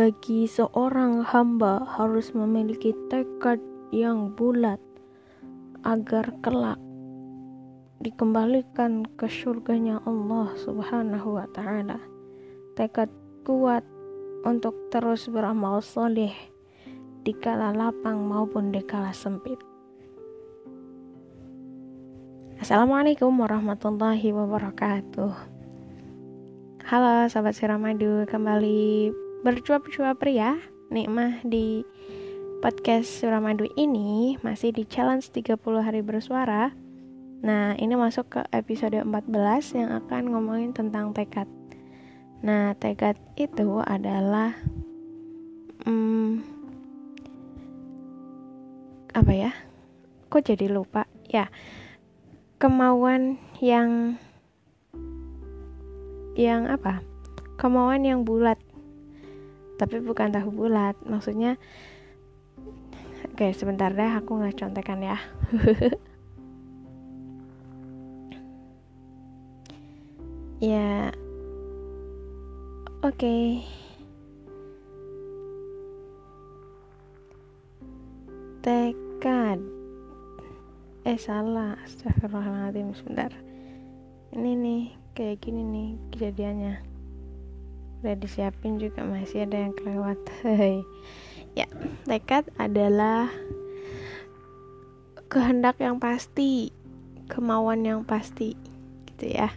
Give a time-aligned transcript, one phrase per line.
[0.00, 3.60] bagi seorang hamba harus memiliki tekad
[3.92, 4.80] yang bulat
[5.84, 6.80] agar kelak
[8.00, 12.00] dikembalikan ke surganya Allah Subhanahu wa taala.
[12.80, 13.12] Tekad
[13.44, 13.84] kuat
[14.48, 16.32] untuk terus beramal soleh
[17.20, 19.60] di kala lapang maupun di kala sempit.
[22.56, 25.32] Assalamualaikum warahmatullahi wabarakatuh.
[26.88, 30.60] Halo sahabat Siramadu, kembali bercuap-cuap ya
[30.92, 31.80] nikmah di
[32.60, 36.76] podcast Suramadu ini masih di challenge 30 hari bersuara.
[37.40, 41.48] Nah ini masuk ke episode 14 yang akan ngomongin tentang tekad.
[42.44, 44.52] Nah tekad itu adalah
[45.88, 46.44] hmm,
[49.16, 49.56] Apa ya?
[50.28, 51.08] Kok jadi lupa?
[51.24, 51.48] Ya
[52.60, 54.20] Kemauan yang
[56.36, 56.94] Yang apa?
[57.56, 58.60] Kemauan yang bulat
[59.80, 61.56] tapi bukan tahu bulat maksudnya
[63.24, 65.16] oke sebentar deh aku nggak contekan ya.
[70.60, 71.08] Ya
[73.00, 73.16] oke.
[73.16, 73.64] Okay.
[78.60, 79.56] tekad.
[81.08, 83.32] Eh salah astagfirullahaladzim sebentar.
[84.36, 84.82] Ini nih
[85.16, 86.89] kayak gini nih kejadiannya
[88.00, 90.18] udah disiapin juga masih ada yang kelewat.
[91.50, 91.66] Ya
[92.06, 93.26] tekad adalah
[95.26, 96.70] kehendak yang pasti
[97.26, 98.54] kemauan yang pasti
[99.10, 99.50] gitu ya.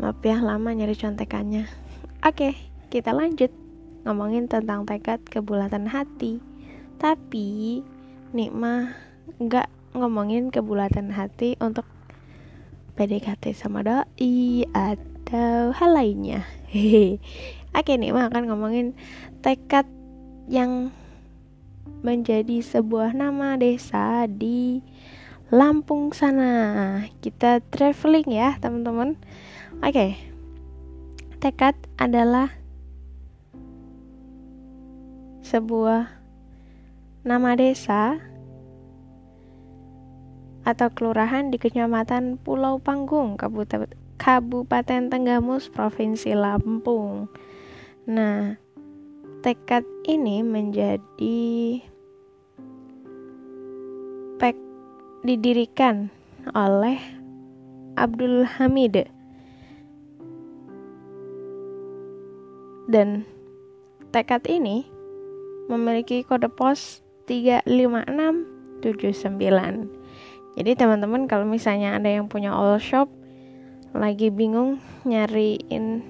[0.00, 1.68] Maaf ya lama nyari contekannya.
[2.24, 2.56] Oke
[2.88, 3.52] kita lanjut.
[4.08, 6.40] Ngomongin tentang tekad kebulatan hati.
[6.96, 7.84] Tapi
[8.32, 8.96] nikmah
[9.36, 11.84] nggak ngomongin kebulatan hati untuk
[12.96, 16.48] PDKT sama doi atau atau hal lainnya.
[17.76, 18.96] Oke nih, mah akan ngomongin
[19.44, 19.84] tekad
[20.48, 20.88] yang
[22.00, 24.80] menjadi sebuah nama desa di
[25.52, 27.04] Lampung sana.
[27.20, 29.20] Kita traveling ya, teman-teman.
[29.84, 30.16] Oke.
[31.44, 32.48] Tekad adalah
[35.44, 36.08] sebuah
[37.28, 38.16] nama desa
[40.64, 47.30] atau kelurahan di Kecamatan Pulau Panggung, Kabupaten Kabupaten Tenggamus, Provinsi Lampung.
[48.10, 48.58] Nah,
[49.46, 51.78] tekad ini menjadi
[54.42, 54.58] pek
[55.22, 56.10] didirikan
[56.50, 56.98] oleh
[57.94, 59.06] Abdul Hamid
[62.90, 63.22] dan
[64.10, 64.88] tekad ini
[65.70, 68.82] memiliki kode pos 35679
[70.58, 73.17] jadi teman-teman kalau misalnya ada yang punya all shop
[73.96, 74.76] lagi bingung
[75.08, 76.04] nyariin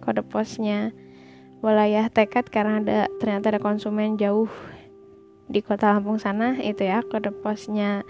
[0.00, 0.96] kode posnya
[1.60, 4.48] wilayah tekad karena ada ternyata ada konsumen jauh
[5.48, 8.04] di kota Lampung sana itu ya kode posnya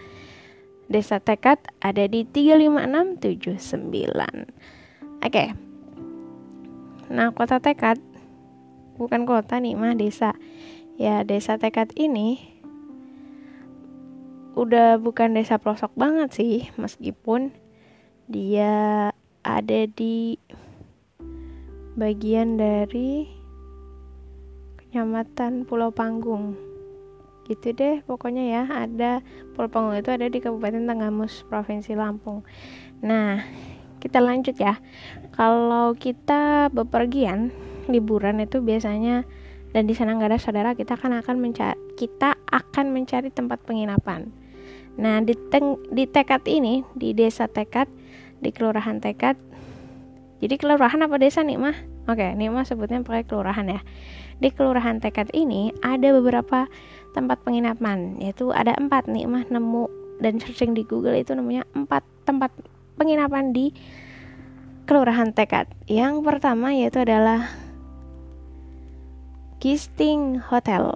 [0.90, 5.44] desa tekad ada di 35679 oke.
[7.08, 7.98] Nah kota tekad
[8.98, 10.34] bukan kota nih mah desa.
[10.98, 12.42] Ya desa tekad ini
[14.58, 17.54] udah bukan desa pelosok banget sih meskipun
[18.28, 19.08] dia
[19.40, 20.36] ada di
[21.96, 23.24] bagian dari
[24.76, 26.52] kecamatan Pulau Panggung.
[27.48, 29.24] Gitu deh pokoknya ya ada
[29.56, 32.44] Pulau Panggung itu ada di Kabupaten Tenggamus Provinsi Lampung.
[33.00, 33.40] Nah
[33.98, 34.76] kita lanjut ya.
[35.32, 37.48] Kalau kita bepergian
[37.88, 39.24] liburan itu biasanya
[39.72, 44.28] dan di sana nggak ada saudara kita kan akan mencari kita akan mencari tempat penginapan.
[45.00, 47.88] Nah di, teng, di tekad ini di desa tekad
[48.38, 49.36] di kelurahan Tekad
[50.38, 51.74] jadi kelurahan apa desa nih mah?
[52.06, 53.80] Oke nih mah sebutnya pakai kelurahan ya.
[54.38, 56.70] Di kelurahan Tekad ini ada beberapa
[57.12, 59.90] tempat penginapan yaitu ada empat nih mah nemu
[60.22, 62.54] dan searching di Google itu namanya empat tempat
[62.94, 63.74] penginapan di
[64.86, 67.50] kelurahan Tekad yang pertama yaitu adalah
[69.58, 70.94] Gisting Hotel.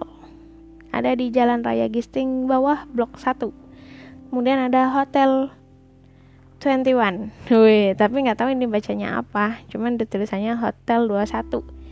[0.95, 3.51] Ada di Jalan Raya Gisting bawah Blok 1
[4.31, 5.51] kemudian ada Hotel
[6.63, 9.59] 21 Wih, tapi nggak tahu ini bacanya apa.
[9.67, 11.83] Cuman tulisannya Hotel 21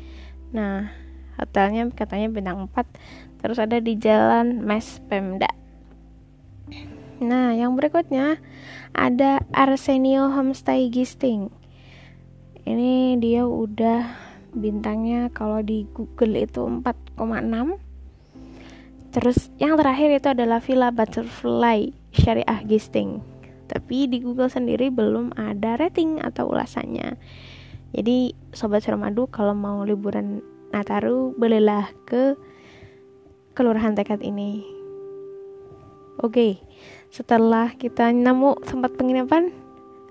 [0.52, 0.92] nah
[1.40, 5.48] hotelnya katanya bintang 4 terus ada di jalan Mes Pemda.
[7.24, 8.40] Nah yang berikutnya
[8.92, 11.48] ada Arsenio Homestay Gisting.
[12.68, 14.12] Ini dia udah
[14.52, 17.80] bintangnya kalau di Google itu 4,6
[19.12, 23.31] terus yang terakhir itu adalah Villa Butterfly Syariah Gisting
[23.72, 27.16] tapi di Google sendiri belum ada rating atau ulasannya.
[27.96, 30.44] Jadi sobat Suramadu kalau mau liburan
[30.76, 32.36] Nataru belilah ke
[33.56, 34.64] kelurahan tekad ini.
[36.20, 36.60] Oke
[37.12, 39.52] setelah kita nemu tempat penginapan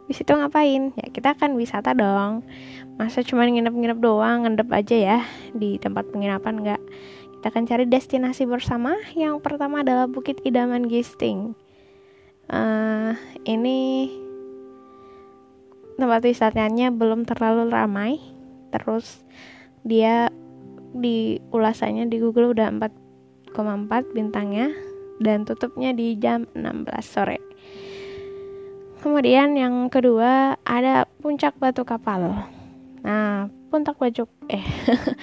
[0.05, 0.93] di situ ngapain?
[1.01, 2.45] Ya kita akan wisata dong.
[3.01, 5.19] Masa cuma nginep-nginep doang ngendep aja ya
[5.57, 6.83] di tempat penginapan nggak.
[7.41, 9.01] Kita akan cari destinasi bersama.
[9.17, 11.57] Yang pertama adalah Bukit Idaman Gisting
[12.51, 13.15] uh,
[13.47, 14.11] ini
[15.97, 18.19] tempat wisatanya belum terlalu ramai.
[18.75, 19.23] Terus
[19.87, 20.29] dia
[20.91, 22.69] di ulasannya di Google udah
[23.55, 24.75] 4,4 bintangnya
[25.23, 27.39] dan tutupnya di jam 16 sore.
[29.01, 32.45] Kemudian yang kedua ada puncak batu kapal.
[33.01, 34.61] Nah, puncak batu eh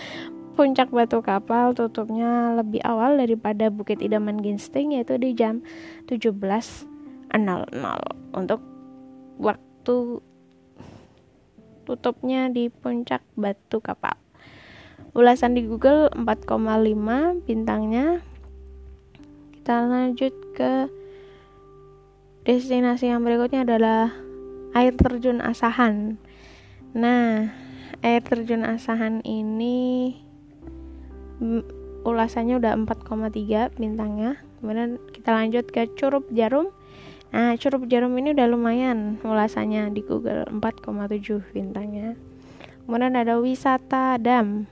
[0.57, 5.61] puncak batu kapal tutupnya lebih awal daripada Bukit Idaman Ginsting yaitu di jam
[7.31, 8.61] 17.00 untuk
[9.37, 9.97] waktu
[11.87, 14.19] tutupnya di puncak batu kapal.
[15.15, 18.19] Ulasan di Google 4,5 bintangnya.
[19.55, 20.91] Kita lanjut ke
[22.43, 24.11] destinasi yang berikutnya adalah
[24.75, 26.19] air terjun Asahan.
[26.91, 27.51] Nah,
[28.03, 30.15] air terjun Asahan ini
[32.07, 36.73] ulasannya udah 4,3 bintangnya kemudian kita lanjut ke Curup Jarum
[37.31, 42.15] nah Curup Jarum ini udah lumayan ulasannya di Google 4,7 bintangnya
[42.87, 44.63] kemudian ada wisata dam.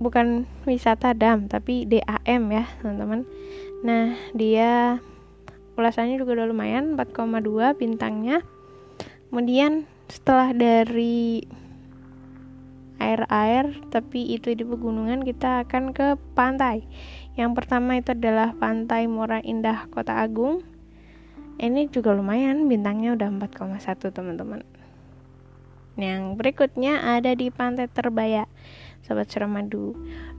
[0.00, 3.28] Bukan wisata dam tapi DAM ya teman-teman.
[3.84, 4.96] Nah dia
[5.76, 8.40] ulasannya juga udah lumayan 4,2 bintangnya.
[9.28, 11.44] Kemudian setelah dari
[12.96, 16.88] air-air tapi itu di pegunungan kita akan ke pantai.
[17.36, 20.64] Yang pertama itu adalah pantai Muara Indah Kota Agung
[21.58, 24.62] ini juga lumayan bintangnya udah 4,1 teman-teman
[25.98, 28.46] yang berikutnya ada di pantai Terbaya
[29.02, 29.98] Sobat Suramadu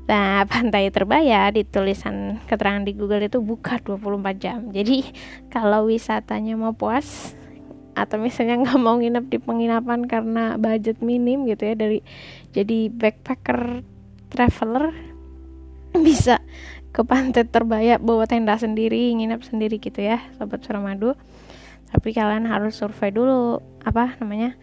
[0.09, 4.59] Nah, pantai Terbaya di tulisan keterangan di Google itu buka 24 jam.
[4.73, 5.05] Jadi,
[5.53, 7.37] kalau wisatanya mau puas,
[7.93, 11.99] atau misalnya nggak mau nginep di penginapan karena budget minim gitu ya dari
[12.55, 13.83] jadi backpacker
[14.31, 14.95] traveler
[16.07, 16.39] bisa
[16.89, 21.13] ke pantai terbaya bawa tenda sendiri nginep sendiri gitu ya sobat Suramadu.
[21.89, 24.53] Tapi kalian harus survei dulu apa namanya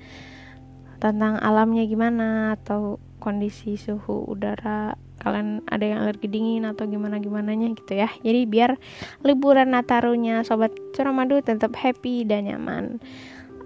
[1.02, 4.94] tentang alamnya gimana atau kondisi suhu udara.
[5.16, 8.06] Kalian ada yang alergi dingin atau gimana gimana nya gitu ya.
[8.22, 8.78] Jadi biar
[9.26, 13.02] liburan Natarunya sobat Suramadu tetap happy dan nyaman.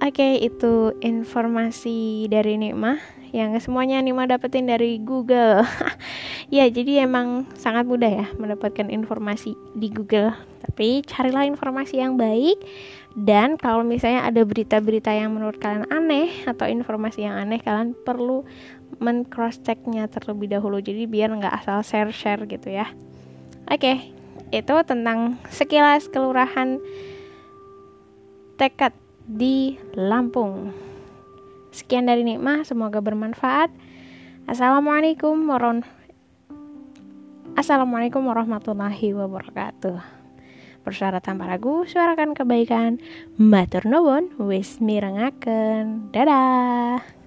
[0.00, 5.64] Oke itu informasi dari Nikmah yang semuanya Nikmah dapetin dari Google.
[6.50, 10.34] Ya jadi emang sangat mudah ya mendapatkan informasi di Google.
[10.58, 12.58] Tapi carilah informasi yang baik.
[13.14, 18.42] Dan kalau misalnya ada berita-berita yang menurut kalian aneh atau informasi yang aneh kalian perlu
[18.98, 20.82] men cross checknya terlebih dahulu.
[20.82, 22.90] Jadi biar nggak asal share share gitu ya.
[23.70, 23.96] Oke okay,
[24.50, 26.82] itu tentang sekilas kelurahan
[28.58, 28.90] tekad
[29.30, 30.89] di Lampung
[31.70, 33.70] sekian dari Nikmah semoga bermanfaat.
[34.46, 36.00] Assalamualaikum warahmatullahi
[37.58, 39.98] Assalamualaikum warahmatullahi wabarakatuh.
[40.80, 42.96] Persyaratan paragu suarakan kebaikan.
[43.36, 46.08] Matur nuwun wis mirengaken.
[46.14, 47.19] Dadah